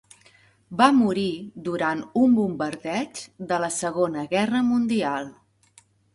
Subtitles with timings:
[0.77, 1.25] Va morir
[1.67, 5.31] durant un bombardeig de la Segona Guerra Mundial.